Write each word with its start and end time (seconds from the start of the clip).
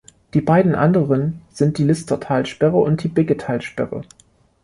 Die 0.33 0.41
beiden 0.41 0.73
anderen 0.73 1.43
sind 1.53 1.77
die 1.77 1.83
Listertalsperre 1.83 2.75
und 2.75 3.03
die 3.03 3.07
Biggetalsperre. 3.07 4.01